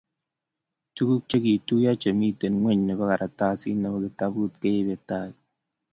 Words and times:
Tuguk 0.95 1.21
chigituiyo 1.29 1.91
chemiten 2.01 2.53
ingweny 2.55 2.81
nebo 2.85 3.03
karatasit 3.09 3.77
nebo 3.79 3.97
kitabut 4.03 4.51
keibe 4.61 4.95
tai--- 5.07 5.37